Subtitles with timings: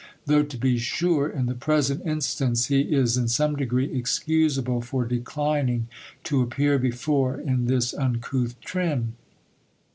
[0.25, 5.05] Though to be sure, in the present instance, he is in some degree excusable for
[5.05, 5.89] declining
[6.23, 9.13] to appear before in this uncouth trim.